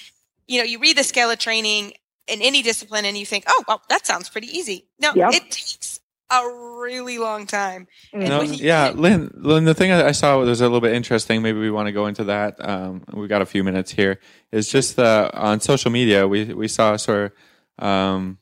you 0.48 0.58
know, 0.58 0.66
you 0.66 0.80
read 0.80 0.98
the 0.98 1.04
scale 1.04 1.30
of 1.32 1.40
training 1.40 1.94
in 2.30 2.42
any 2.42 2.62
discipline, 2.62 3.06
and 3.06 3.18
you 3.18 3.26
think, 3.26 3.44
oh, 3.48 3.64
well, 3.68 3.82
that 3.90 4.06
sounds 4.06 4.30
pretty 4.30 4.48
easy. 4.48 4.88
No, 5.00 5.12
Yep. 5.16 5.34
it 5.34 5.44
takes 5.52 6.00
a 6.32 6.42
really 6.80 7.18
long 7.18 7.48
time. 7.48 7.88
And 8.14 8.30
No, 8.30 8.42
yeah, 8.44 8.92
Lynn, 8.94 9.32
Lynn, 9.36 9.64
the 9.66 9.74
thing 9.74 9.92
I 9.92 10.10
I 10.10 10.12
saw 10.12 10.38
was 10.40 10.62
a 10.62 10.66
little 10.66 10.80
bit 10.82 10.94
interesting. 10.94 11.42
Maybe 11.42 11.60
we 11.60 11.72
want 11.72 11.88
to 11.88 11.92
go 11.92 12.06
into 12.06 12.24
that. 12.26 12.56
Um, 12.64 13.04
we've 13.14 13.28
got 13.30 13.42
a 13.42 13.48
few 13.48 13.64
minutes 13.64 13.92
here. 13.92 14.20
Is 14.52 14.70
just 14.70 14.96
the 14.96 15.32
on 15.34 15.60
social 15.60 15.90
media 15.92 16.28
we 16.28 16.54
we 16.54 16.68
saw 16.68 16.96
sort 16.98 17.34
of, 17.80 17.84
um, 17.86 18.38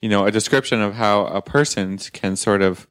you 0.00 0.08
know, 0.08 0.24
a 0.24 0.30
description 0.30 0.80
of 0.80 0.94
how 0.94 1.26
a 1.26 1.42
person 1.42 1.98
can 1.98 2.36
sort 2.36 2.62
of 2.62 2.86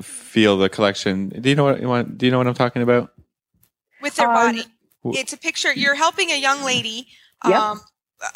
feel 0.00 0.56
the 0.56 0.68
collection. 0.68 1.30
Do 1.30 1.48
you 1.48 1.56
know 1.56 1.64
what 1.64 1.80
you 1.80 1.88
want? 1.88 2.18
Do 2.18 2.26
you 2.26 2.30
know 2.32 2.38
what 2.38 2.46
I'm 2.46 2.54
talking 2.54 2.82
about? 2.82 3.12
with 4.00 4.14
their 4.14 4.28
Um, 4.28 4.34
body. 4.34 4.64
It's 5.18 5.32
a 5.32 5.36
picture. 5.36 5.72
You're 5.74 5.94
helping 5.96 6.30
a 6.30 6.38
young 6.38 6.62
lady 6.62 7.08
Yep. 7.44 7.54
um, 7.60 7.80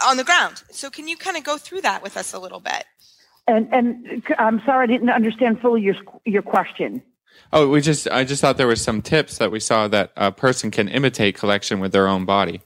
on 0.04 0.16
the 0.16 0.24
ground. 0.24 0.62
So 0.70 0.90
can 0.90 1.08
you 1.08 1.16
kind 1.16 1.36
of 1.36 1.44
go 1.44 1.58
through 1.58 1.82
that 1.82 2.02
with 2.02 2.16
us 2.16 2.32
a 2.32 2.38
little 2.38 2.60
bit? 2.60 2.84
And 3.46 3.68
and 3.72 4.22
I'm 4.38 4.62
sorry 4.64 4.84
I 4.84 4.86
didn't 4.86 5.10
understand 5.10 5.60
fully 5.60 5.82
your 5.82 5.96
your 6.24 6.42
question. 6.42 7.02
Oh, 7.52 7.68
we 7.68 7.80
just 7.80 8.08
I 8.08 8.24
just 8.24 8.40
thought 8.40 8.56
there 8.56 8.66
was 8.66 8.80
some 8.80 9.02
tips 9.02 9.38
that 9.38 9.50
we 9.50 9.60
saw 9.60 9.86
that 9.88 10.12
a 10.16 10.32
person 10.32 10.70
can 10.70 10.88
imitate 10.88 11.36
collection 11.36 11.80
with 11.80 11.92
their 11.92 12.08
own 12.08 12.24
body. 12.24 12.62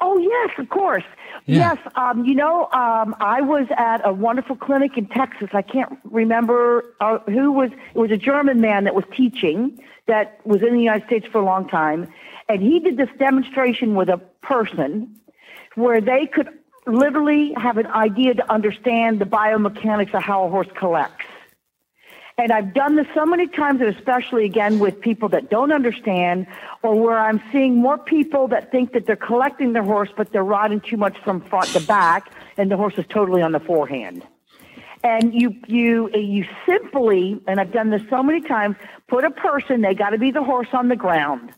Oh 0.00 0.18
yes, 0.18 0.58
of 0.58 0.68
course. 0.68 1.04
Yeah. 1.46 1.74
Yes, 1.74 1.92
um, 1.96 2.24
you 2.24 2.36
know, 2.36 2.68
um, 2.72 3.16
I 3.18 3.40
was 3.40 3.66
at 3.76 4.00
a 4.06 4.12
wonderful 4.12 4.54
clinic 4.54 4.96
in 4.96 5.06
Texas. 5.06 5.48
I 5.52 5.62
can't 5.62 5.98
remember 6.04 6.94
uh, 7.00 7.18
who 7.26 7.50
was. 7.50 7.70
It 7.94 7.98
was 7.98 8.12
a 8.12 8.16
German 8.16 8.60
man 8.60 8.84
that 8.84 8.94
was 8.94 9.04
teaching 9.16 9.82
that 10.06 10.40
was 10.46 10.62
in 10.62 10.74
the 10.74 10.80
United 10.80 11.04
States 11.06 11.26
for 11.26 11.38
a 11.38 11.44
long 11.44 11.68
time, 11.68 12.12
and 12.48 12.62
he 12.62 12.78
did 12.78 12.96
this 12.96 13.08
demonstration 13.18 13.96
with 13.96 14.08
a 14.08 14.18
person 14.40 15.18
where 15.74 16.00
they 16.00 16.26
could 16.26 16.48
literally 16.86 17.52
have 17.56 17.78
an 17.78 17.86
idea 17.86 18.34
to 18.34 18.52
understand 18.52 19.20
the 19.20 19.24
biomechanics 19.24 20.14
of 20.14 20.22
how 20.22 20.44
a 20.44 20.50
horse 20.50 20.68
collects. 20.76 21.24
And 22.38 22.50
I've 22.50 22.72
done 22.72 22.96
this 22.96 23.06
so 23.14 23.26
many 23.26 23.46
times, 23.46 23.80
and 23.80 23.94
especially 23.94 24.44
again 24.46 24.78
with 24.78 25.00
people 25.00 25.28
that 25.30 25.50
don't 25.50 25.70
understand, 25.70 26.46
or 26.82 26.98
where 26.98 27.18
I'm 27.18 27.42
seeing 27.52 27.76
more 27.76 27.98
people 27.98 28.48
that 28.48 28.72
think 28.72 28.92
that 28.94 29.06
they're 29.06 29.16
collecting 29.16 29.74
their 29.74 29.82
horse, 29.84 30.08
but 30.16 30.32
they're 30.32 30.42
riding 30.42 30.80
too 30.80 30.96
much 30.96 31.16
from 31.22 31.42
front 31.42 31.68
to 31.68 31.80
back, 31.80 32.32
and 32.56 32.70
the 32.70 32.76
horse 32.76 32.94
is 32.96 33.04
totally 33.08 33.42
on 33.42 33.52
the 33.52 33.60
forehand. 33.60 34.26
And 35.04 35.34
you, 35.34 35.54
you, 35.66 36.10
you 36.14 36.46
simply, 36.64 37.40
and 37.46 37.60
I've 37.60 37.72
done 37.72 37.90
this 37.90 38.02
so 38.08 38.22
many 38.22 38.40
times, 38.40 38.76
put 39.08 39.24
a 39.24 39.30
person, 39.30 39.82
they 39.82 39.94
got 39.94 40.10
to 40.10 40.18
be 40.18 40.30
the 40.30 40.44
horse 40.44 40.68
on 40.72 40.88
the 40.88 40.96
ground. 40.96 41.52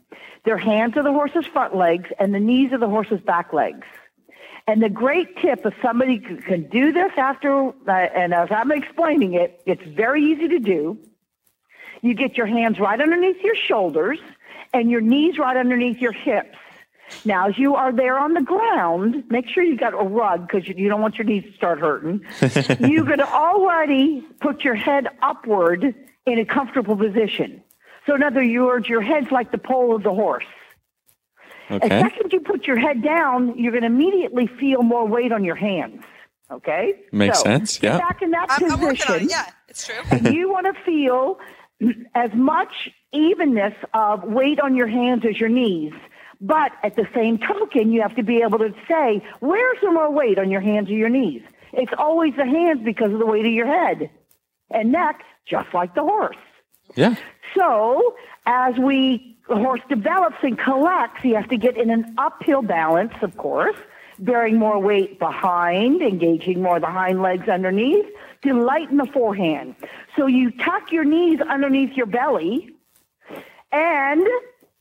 Their 0.44 0.58
hands 0.58 0.96
are 0.96 1.02
the 1.02 1.12
horse's 1.12 1.46
front 1.46 1.76
legs, 1.76 2.10
and 2.18 2.34
the 2.34 2.40
knees 2.40 2.72
are 2.72 2.78
the 2.78 2.88
horse's 2.88 3.20
back 3.20 3.52
legs. 3.52 3.86
And 4.66 4.82
the 4.82 4.88
great 4.88 5.36
tip, 5.38 5.66
if 5.66 5.74
somebody 5.82 6.18
can 6.18 6.68
do 6.70 6.92
this 6.92 7.12
after, 7.18 7.68
uh, 7.68 7.90
and 7.90 8.32
as 8.32 8.48
I'm 8.50 8.72
explaining 8.72 9.34
it, 9.34 9.60
it's 9.66 9.82
very 9.84 10.24
easy 10.24 10.48
to 10.48 10.58
do. 10.58 10.98
You 12.00 12.14
get 12.14 12.36
your 12.36 12.46
hands 12.46 12.78
right 12.78 12.98
underneath 12.98 13.42
your 13.42 13.56
shoulders 13.56 14.18
and 14.72 14.90
your 14.90 15.02
knees 15.02 15.38
right 15.38 15.56
underneath 15.56 15.98
your 15.98 16.12
hips. 16.12 16.56
Now, 17.26 17.48
as 17.48 17.58
you 17.58 17.74
are 17.74 17.92
there 17.92 18.18
on 18.18 18.32
the 18.32 18.40
ground, 18.40 19.24
make 19.28 19.48
sure 19.48 19.62
you 19.62 19.76
got 19.76 19.92
a 19.92 20.04
rug 20.04 20.48
because 20.48 20.66
you, 20.66 20.74
you 20.76 20.88
don't 20.88 21.02
want 21.02 21.16
your 21.16 21.26
knees 21.26 21.44
to 21.44 21.52
start 21.52 21.78
hurting. 21.78 22.24
you 22.80 23.04
could 23.04 23.20
already 23.20 24.22
put 24.40 24.64
your 24.64 24.74
head 24.74 25.08
upward 25.22 25.94
in 26.26 26.38
a 26.38 26.44
comfortable 26.44 26.96
position. 26.96 27.62
So, 28.06 28.14
in 28.14 28.22
other 28.22 28.44
words, 28.62 28.88
your 28.88 29.02
head's 29.02 29.30
like 29.30 29.52
the 29.52 29.58
poll 29.58 29.94
of 29.94 30.02
the 30.02 30.12
horse. 30.12 30.44
The 31.68 31.76
Okay. 31.76 32.00
second 32.00 32.32
you 32.32 32.40
put 32.40 32.66
your 32.66 32.76
head 32.78 33.02
down, 33.02 33.58
you're 33.58 33.72
going 33.72 33.82
to 33.82 33.86
immediately 33.88 34.46
feel 34.46 34.82
more 34.82 35.06
weight 35.06 35.32
on 35.32 35.44
your 35.44 35.54
hands. 35.56 36.02
Okay? 36.50 36.94
Makes 37.12 37.38
So, 37.38 37.44
sense, 37.44 37.82
yeah. 37.82 37.98
back 37.98 38.20
in 38.22 38.30
that 38.32 38.46
I'm, 38.50 38.64
I'm 38.72 38.80
working 38.80 38.86
on 38.86 38.96
position. 39.20 39.24
it. 39.24 39.30
Yeah, 39.30 39.46
it's 39.68 39.86
true. 39.86 40.30
you 40.32 40.50
want 40.50 40.66
to 40.66 40.82
feel 40.84 41.38
as 42.14 42.30
much 42.34 42.90
evenness 43.12 43.74
of 43.94 44.24
weight 44.24 44.60
on 44.60 44.74
your 44.76 44.86
hands 44.88 45.24
as 45.28 45.38
your 45.40 45.48
knees. 45.48 45.92
But 46.40 46.72
at 46.82 46.96
the 46.96 47.06
same 47.14 47.38
token, 47.38 47.92
you 47.92 48.02
have 48.02 48.14
to 48.16 48.22
be 48.22 48.42
able 48.42 48.58
to 48.58 48.74
say, 48.88 49.24
where's 49.40 49.78
the 49.82 49.90
more 49.90 50.10
weight 50.10 50.38
on 50.38 50.50
your 50.50 50.60
hands 50.60 50.90
or 50.90 50.94
your 50.94 51.08
knees? 51.08 51.42
It's 51.72 51.92
always 51.96 52.34
the 52.36 52.44
hands 52.44 52.80
because 52.84 53.12
of 53.12 53.18
the 53.18 53.26
weight 53.26 53.46
of 53.46 53.52
your 53.52 53.66
head 53.66 54.10
and 54.70 54.92
neck, 54.92 55.22
just 55.46 55.72
like 55.72 55.94
the 55.94 56.02
horse. 56.02 56.36
Yeah. 56.94 57.14
So 57.56 58.14
as 58.46 58.76
we 58.78 59.33
the 59.48 59.56
horse 59.56 59.80
develops 59.88 60.36
and 60.42 60.58
collects, 60.58 61.20
he 61.22 61.30
has 61.32 61.46
to 61.48 61.56
get 61.56 61.76
in 61.76 61.90
an 61.90 62.14
uphill 62.16 62.62
balance, 62.62 63.12
of 63.22 63.36
course, 63.36 63.76
bearing 64.18 64.58
more 64.58 64.78
weight 64.78 65.18
behind, 65.18 66.00
engaging 66.00 66.62
more 66.62 66.80
the 66.80 66.86
hind 66.86 67.20
legs 67.20 67.48
underneath 67.48 68.06
to 68.42 68.54
lighten 68.54 68.96
the 68.96 69.06
forehand. 69.06 69.74
So 70.16 70.26
you 70.26 70.50
tuck 70.50 70.92
your 70.92 71.04
knees 71.04 71.40
underneath 71.40 71.96
your 71.96 72.06
belly, 72.06 72.70
and 73.72 74.26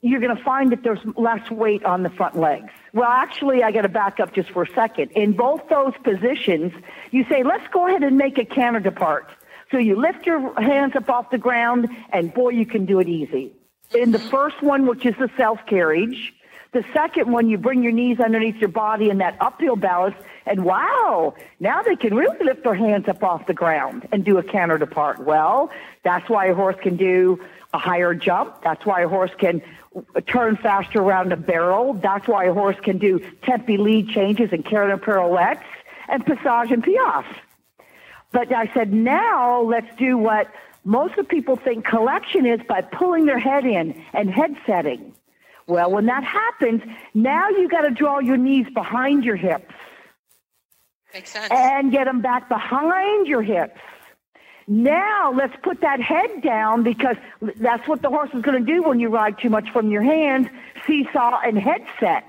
you're 0.01 0.19
going 0.19 0.35
to 0.35 0.43
find 0.43 0.71
that 0.71 0.83
there's 0.83 0.99
less 1.17 1.49
weight 1.49 1.83
on 1.85 2.03
the 2.03 2.09
front 2.09 2.37
legs. 2.37 2.69
Well, 2.93 3.09
actually, 3.09 3.63
I 3.63 3.71
got 3.71 3.81
to 3.81 3.89
back 3.89 4.19
up 4.19 4.33
just 4.33 4.51
for 4.51 4.63
a 4.63 4.73
second. 4.73 5.11
In 5.11 5.33
both 5.33 5.67
those 5.69 5.93
positions, 6.03 6.73
you 7.11 7.25
say, 7.29 7.43
let's 7.43 7.67
go 7.69 7.87
ahead 7.87 8.03
and 8.03 8.17
make 8.17 8.37
a 8.37 8.45
canter 8.45 8.81
depart. 8.81 9.29
So 9.71 9.77
you 9.77 9.95
lift 9.95 10.25
your 10.25 10.53
hands 10.61 10.95
up 10.95 11.09
off 11.09 11.31
the 11.31 11.37
ground, 11.37 11.87
and 12.11 12.33
boy, 12.33 12.49
you 12.49 12.65
can 12.65 12.85
do 12.85 12.99
it 12.99 13.07
easy. 13.07 13.53
In 13.93 14.11
the 14.11 14.19
first 14.19 14.61
one, 14.61 14.87
which 14.87 15.05
is 15.05 15.15
the 15.19 15.29
self 15.37 15.59
carriage, 15.67 16.33
the 16.71 16.83
second 16.91 17.31
one, 17.31 17.47
you 17.47 17.59
bring 17.59 17.83
your 17.83 17.91
knees 17.91 18.19
underneath 18.19 18.55
your 18.55 18.69
body 18.69 19.11
in 19.11 19.19
that 19.19 19.37
uphill 19.39 19.75
balance, 19.75 20.15
and 20.47 20.65
wow, 20.65 21.35
now 21.59 21.83
they 21.83 21.95
can 21.95 22.15
really 22.15 22.43
lift 22.43 22.63
their 22.63 22.73
hands 22.73 23.07
up 23.07 23.23
off 23.23 23.45
the 23.45 23.53
ground 23.53 24.07
and 24.11 24.25
do 24.25 24.39
a 24.39 24.43
canter 24.43 24.79
depart. 24.79 25.19
Well, 25.19 25.69
that's 26.03 26.27
why 26.29 26.47
a 26.47 26.55
horse 26.55 26.75
can 26.81 26.97
do 26.97 27.39
a 27.73 27.77
higher 27.77 28.15
jump. 28.15 28.63
That's 28.63 28.83
why 28.85 29.01
a 29.01 29.07
horse 29.07 29.31
can 29.37 29.61
turn 30.25 30.57
faster 30.57 30.99
around 30.99 31.31
a 31.31 31.37
barrel. 31.37 31.93
That's 31.93 32.27
why 32.27 32.45
a 32.45 32.53
horse 32.53 32.77
can 32.81 32.97
do 32.97 33.19
tempi 33.43 33.77
lead 33.77 34.09
changes 34.09 34.49
and 34.51 34.65
canter 34.65 34.97
pirouettes 34.97 35.63
and 36.09 36.25
passage 36.25 36.71
and 36.71 36.83
piaffe. 36.83 37.37
But 38.31 38.51
I 38.51 38.73
said, 38.73 38.91
now 38.91 39.61
let's 39.61 39.95
do 39.95 40.17
what 40.17 40.47
most 40.83 41.17
of 41.17 41.27
people 41.27 41.55
think 41.55 41.85
collection 41.85 42.45
is 42.45 42.59
by 42.67 42.81
pulling 42.81 43.25
their 43.25 43.39
head 43.39 43.65
in 43.65 44.01
and 44.13 44.29
head 44.29 44.55
setting. 44.65 45.13
Well, 45.67 45.91
when 45.91 46.05
that 46.07 46.23
happens, 46.23 46.81
now 47.13 47.49
you 47.49 47.69
got 47.69 47.81
to 47.81 47.91
draw 47.91 48.19
your 48.19 48.37
knees 48.37 48.67
behind 48.73 49.23
your 49.23 49.37
hips 49.37 49.73
Makes 51.13 51.31
sense. 51.31 51.47
and 51.51 51.91
get 51.91 52.05
them 52.05 52.21
back 52.21 52.49
behind 52.49 53.27
your 53.27 53.41
hips. 53.41 53.79
Now 54.67 55.31
let's 55.33 55.55
put 55.61 55.81
that 55.81 56.01
head 56.01 56.41
down 56.41 56.83
because 56.83 57.17
that's 57.59 57.87
what 57.87 58.01
the 58.01 58.09
horse 58.09 58.29
is 58.33 58.41
going 58.41 58.65
to 58.65 58.71
do 58.73 58.83
when 58.83 58.99
you 58.99 59.09
ride 59.09 59.37
too 59.39 59.49
much 59.49 59.69
from 59.71 59.89
your 59.91 60.03
hands, 60.03 60.47
seesaw 60.87 61.39
and 61.45 61.57
head 61.57 61.81
set. 61.99 62.25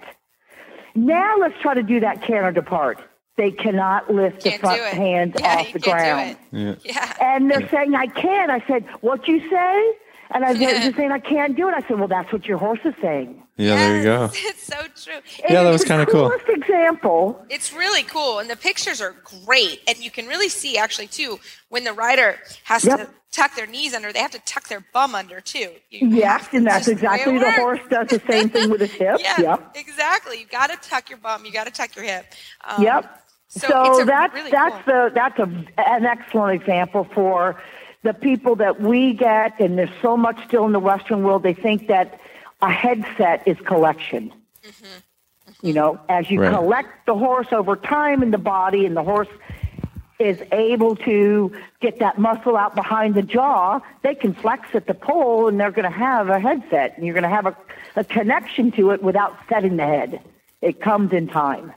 Now 0.97 1.37
let's 1.39 1.59
try 1.61 1.75
to 1.75 1.83
do 1.83 2.01
that 2.01 2.23
canter 2.23 2.53
depart. 2.53 2.99
They 3.37 3.51
cannot 3.51 4.13
lift 4.13 4.43
the 4.43 4.51
Can't 4.51 4.61
front 4.61 4.77
do 4.81 4.85
it. 4.87 4.95
hands 4.95 5.35
yeah, 5.39 5.57
off 5.57 5.67
you 5.67 5.73
the 5.75 5.79
can't 5.81 5.99
ground. 5.99 6.37
do 6.53 6.69
it. 6.71 6.79
Yeah. 6.85 7.17
And 7.21 7.51
they're 7.51 7.69
saying, 7.69 7.95
I 7.95 8.07
can't. 8.07 8.51
I 8.51 8.65
said, 8.69 8.85
what 9.01 9.27
you 9.27 9.41
say? 9.51 9.93
And 10.31 10.45
I 10.45 10.53
was 10.53 10.61
Yeah. 10.61 10.85
just 10.85 10.97
saying, 10.97 11.11
I 11.13 11.19
can't 11.19 11.57
do 11.57 11.69
it. 11.69 11.75
I 11.75 11.81
said, 11.89 11.99
well, 11.99 12.09
that's 12.09 12.33
what 12.33 12.47
your 12.47 12.59
horse 12.59 12.79
is 12.85 12.95
saying. 13.03 13.43
Yeah, 13.57 13.77
there 13.77 13.97
you 13.99 14.03
go. 14.05 14.31
It's 14.35 14.63
so 14.65 14.77
true. 14.97 15.21
Yeah, 15.49 15.63
that 15.63 15.71
was 15.71 15.85
kinda 15.85 16.07
cool. 16.07 16.29
coolest 16.29 16.49
example. 16.49 17.45
It's 17.51 17.73
really 17.73 18.03
cool, 18.03 18.41
and 18.41 18.51
the 18.51 18.57
pictures 18.57 19.01
are 19.01 19.15
great, 19.45 19.81
and 19.87 19.97
you 19.99 20.11
can 20.11 20.27
really 20.27 20.49
see 20.49 20.77
actually 20.77 21.07
too 21.07 21.39
when 21.69 21.85
the 21.85 21.93
rider 21.93 22.39
has 22.65 22.83
to 22.83 23.09
tuck 23.31 23.55
their 23.55 23.67
knees 23.67 23.95
under. 23.95 24.13
They 24.13 24.19
have 24.21 24.33
to 24.33 24.41
tuck 24.41 24.67
their 24.69 24.85
bum 24.93 25.15
under 25.15 25.41
too. 25.41 25.71
You 25.91 26.09
Yes, 26.09 26.49
and 26.53 26.67
that's 26.67 26.87
just 26.87 26.87
the 26.87 26.93
exactly 26.93 27.39
the 27.39 27.53
horse 27.53 27.81
does 27.91 28.09
the 28.09 28.21
same 28.29 28.49
thing 28.49 28.71
with 28.71 28.81
his 28.81 28.91
hip. 29.03 29.19
Yeah, 29.21 29.41
Yep. 29.41 29.73
exactly. 29.77 30.41
You 30.41 30.47
got 30.47 30.71
to 30.71 30.89
tuck 30.89 31.09
your 31.09 31.19
bum. 31.19 31.45
You 31.45 31.53
got 31.53 31.67
to 31.67 31.73
tuck 31.73 31.95
your 31.95 32.05
hip. 32.05 32.27
Um, 32.65 32.83
Yep. 32.83 33.21
So, 33.57 33.69
So, 33.69 33.91
it's 33.93 34.03
a 34.03 34.05
that's 34.05 34.35
really 34.35 34.51
that's 34.51 34.85
cool. 34.85 34.95
the 34.95 35.13
that's 35.15 35.39
a, 35.39 35.65
an 35.89 36.05
excellent 36.07 36.61
example 36.61 37.05
for 37.15 37.61
the 38.03 38.13
people 38.13 38.57
that 38.57 38.81
we 38.81 39.15
get, 39.15 39.59
and 39.61 39.79
there's 39.79 39.89
so 40.03 40.17
much 40.17 40.37
still 40.47 40.67
in 40.67 40.73
the 40.73 40.81
Western 40.81 41.23
world. 41.23 41.43
They 41.43 41.55
think 41.55 41.87
that 41.89 42.21
a 42.61 42.71
headset 42.71 43.47
is 43.47 43.57
collection. 43.65 44.33
Mm-hmm. 44.65 45.67
You 45.67 45.73
know, 45.73 46.01
as 46.09 46.31
you 46.31 46.41
Right. 46.41 46.53
collect 46.53 47.07
the 47.07 47.15
horse 47.15 47.47
over 47.53 47.77
time 47.77 48.23
in 48.23 48.31
the 48.31 48.39
body, 48.39 48.85
and 48.87 48.97
the 48.97 49.03
horse 49.05 49.29
is 50.19 50.39
able 50.53 50.97
to 50.97 51.53
get 51.81 51.99
that 52.01 52.19
muscle 52.19 52.57
out 52.57 52.75
behind 52.75 53.15
the 53.15 53.23
jaw, 53.23 53.81
they 54.03 54.15
can 54.15 54.35
flex 54.35 54.69
at 54.75 54.87
the 54.87 54.95
poll, 54.95 55.49
and 55.49 55.59
they're 55.59 55.71
going 55.71 55.91
to 55.91 55.97
have 55.99 56.29
a 56.29 56.39
headset, 56.39 56.97
and 56.97 57.07
you're 57.07 57.15
going 57.15 57.23
to 57.25 57.29
have 57.29 57.47
a, 57.47 57.57
a 57.97 58.05
connection 58.05 58.71
to 58.73 58.91
it 58.91 59.03
without 59.03 59.37
setting 59.49 59.77
the 59.77 59.85
head. 59.87 60.21
It 60.61 60.81
comes 60.81 61.13
in 61.13 61.29
time. 61.29 61.73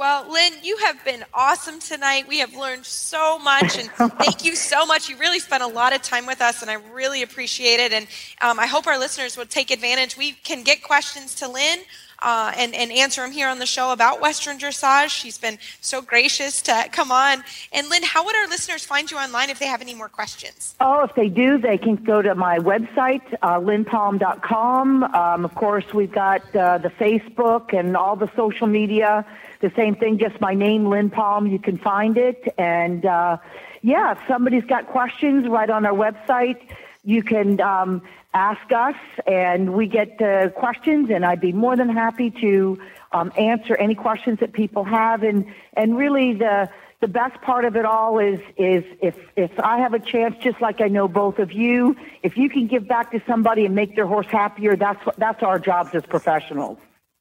Well, 0.00 0.32
Lynn, 0.32 0.54
you 0.62 0.78
have 0.78 1.04
been 1.04 1.26
awesome 1.34 1.78
tonight. 1.78 2.26
We 2.26 2.38
have 2.38 2.56
learned 2.56 2.86
so 2.86 3.38
much, 3.38 3.78
and 3.78 3.90
thank 4.18 4.46
you 4.46 4.56
so 4.56 4.86
much. 4.86 5.10
You 5.10 5.18
really 5.18 5.40
spent 5.40 5.62
a 5.62 5.66
lot 5.66 5.94
of 5.94 6.00
time 6.00 6.24
with 6.24 6.40
us, 6.40 6.62
and 6.62 6.70
I 6.70 6.76
really 6.94 7.20
appreciate 7.20 7.80
it. 7.80 7.92
And 7.92 8.06
um, 8.40 8.58
I 8.58 8.64
hope 8.66 8.86
our 8.86 8.98
listeners 8.98 9.36
will 9.36 9.44
take 9.44 9.70
advantage. 9.70 10.16
We 10.16 10.32
can 10.32 10.62
get 10.62 10.82
questions 10.82 11.34
to 11.34 11.48
Lynn 11.48 11.80
uh, 12.22 12.52
and, 12.56 12.74
and 12.74 12.92
answer 12.92 13.22
them 13.22 13.32
here 13.32 13.48
on 13.48 13.58
the 13.58 13.66
show 13.66 13.92
about 13.92 14.20
Western 14.20 14.58
dressage. 14.58 15.08
She's 15.08 15.38
been 15.38 15.58
so 15.80 16.02
gracious 16.02 16.62
to 16.62 16.88
come 16.92 17.10
on. 17.10 17.42
And 17.72 17.88
Lynn, 17.88 18.02
how 18.02 18.24
would 18.24 18.36
our 18.36 18.48
listeners 18.48 18.84
find 18.84 19.10
you 19.10 19.16
online 19.16 19.50
if 19.50 19.58
they 19.58 19.66
have 19.66 19.80
any 19.80 19.94
more 19.94 20.08
questions? 20.08 20.74
Oh, 20.80 21.04
if 21.04 21.14
they 21.14 21.28
do, 21.28 21.58
they 21.58 21.78
can 21.78 21.96
go 21.96 22.22
to 22.22 22.34
my 22.34 22.58
website, 22.58 23.22
uh, 23.42 23.58
lynnpalm.com. 23.58 25.04
Um, 25.04 25.44
of 25.44 25.54
course, 25.54 25.92
we've 25.94 26.12
got 26.12 26.42
uh, 26.54 26.78
the 26.78 26.90
Facebook 26.90 27.78
and 27.78 27.96
all 27.96 28.16
the 28.16 28.30
social 28.36 28.66
media. 28.66 29.24
The 29.60 29.72
same 29.76 29.94
thing, 29.94 30.18
just 30.18 30.40
my 30.40 30.54
name, 30.54 30.86
Lynn 30.86 31.10
Palm. 31.10 31.46
You 31.46 31.58
can 31.58 31.76
find 31.76 32.16
it. 32.16 32.52
And 32.56 33.04
uh, 33.04 33.36
yeah, 33.82 34.12
if 34.12 34.18
somebody's 34.26 34.64
got 34.64 34.86
questions, 34.86 35.46
right 35.48 35.68
on 35.68 35.84
our 35.84 35.92
website. 35.92 36.60
You 37.02 37.22
can 37.22 37.60
um, 37.60 38.02
ask 38.34 38.70
us, 38.72 38.96
and 39.26 39.74
we 39.74 39.86
get 39.86 40.20
uh, 40.20 40.50
questions, 40.50 41.10
and 41.10 41.24
I'd 41.24 41.40
be 41.40 41.52
more 41.52 41.76
than 41.76 41.88
happy 41.88 42.30
to 42.42 42.78
um, 43.12 43.32
answer 43.36 43.74
any 43.76 43.94
questions 43.94 44.40
that 44.40 44.52
people 44.52 44.84
have. 44.84 45.22
And 45.22 45.46
and 45.74 45.96
really, 45.96 46.34
the 46.34 46.68
the 47.00 47.08
best 47.08 47.40
part 47.42 47.64
of 47.64 47.76
it 47.76 47.84
all 47.84 48.18
is 48.18 48.40
is 48.56 48.84
if 49.00 49.16
if 49.36 49.58
I 49.60 49.78
have 49.78 49.94
a 49.94 49.98
chance, 49.98 50.36
just 50.42 50.60
like 50.60 50.80
I 50.80 50.88
know 50.88 51.08
both 51.08 51.38
of 51.38 51.52
you, 51.52 51.96
if 52.22 52.36
you 52.36 52.50
can 52.50 52.66
give 52.66 52.86
back 52.86 53.10
to 53.12 53.22
somebody 53.26 53.64
and 53.64 53.74
make 53.74 53.96
their 53.96 54.06
horse 54.06 54.26
happier, 54.26 54.76
that's 54.76 55.02
that's 55.16 55.42
our 55.42 55.58
jobs 55.58 55.94
as 55.94 56.04
professionals. 56.04 56.78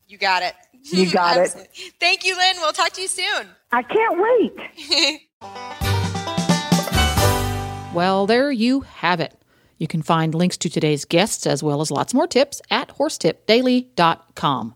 You 0.08 0.18
got 0.18 0.44
it. 0.44 0.56
You 0.84 1.12
got 1.12 1.38
it. 1.38 1.50
Thank 2.00 2.26
you, 2.26 2.36
Lynn. 2.38 2.56
We'll 2.58 2.72
talk 2.72 2.92
to 2.94 3.02
you 3.02 3.08
soon. 3.08 3.48
I 3.72 3.84
can't 3.84 4.20
wait. 4.20 5.20
Well, 7.92 8.28
there 8.28 8.52
you 8.52 8.82
have 8.82 9.20
it. 9.20 9.39
You 9.80 9.88
can 9.88 10.02
find 10.02 10.36
links 10.36 10.58
to 10.58 10.70
today's 10.70 11.06
guests 11.06 11.48
as 11.48 11.64
well 11.64 11.82
as 11.82 11.90
lots 11.90 12.14
more 12.14 12.28
tips 12.28 12.62
at 12.70 12.90
horsetipdaily.com. 12.98 14.76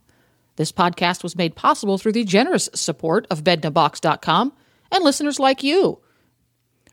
This 0.55 0.71
podcast 0.71 1.23
was 1.23 1.35
made 1.35 1.55
possible 1.55 1.97
through 1.97 2.13
the 2.13 2.23
generous 2.23 2.69
support 2.73 3.27
of 3.29 3.43
bedinabox.com 3.43 4.53
and 4.91 5.03
listeners 5.03 5.39
like 5.39 5.61
you. 5.61 5.99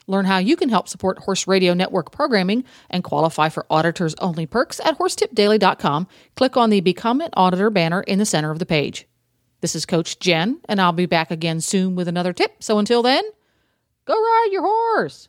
Learn 0.07 0.25
how 0.25 0.39
you 0.39 0.57
can 0.57 0.71
help 0.71 0.89
support 0.89 1.19
Horse 1.21 1.47
Radio 1.47 1.73
Network 1.73 2.11
programming 2.11 2.65
and 2.89 3.05
qualify 3.05 3.49
for 3.49 3.65
auditors 3.71 4.15
only 4.17 4.45
perks 4.45 4.81
at 4.81 4.99
horsetipdaily.com. 4.99 6.09
Click 6.35 6.57
on 6.57 6.71
the 6.71 6.81
Become 6.81 7.21
an 7.21 7.31
Auditor 7.35 7.71
banner 7.71 8.01
in 8.03 8.19
the 8.19 8.27
center 8.27 8.51
of 8.51 8.59
the 8.59 8.67
page. 8.67 9.07
This 9.61 9.77
is 9.77 9.87
Coach 9.87 10.19
Jen, 10.19 10.59
and 10.69 10.81
I'll 10.81 10.93
be 10.93 11.07
back 11.07 11.31
again 11.31 11.61
soon 11.61 11.95
with 11.95 12.09
another 12.09 12.33
tip. 12.33 12.57
So 12.61 12.79
until 12.79 13.03
then, 13.03 13.23
go 14.05 14.15
ride 14.15 14.49
your 14.51 14.63
horse. 14.63 15.29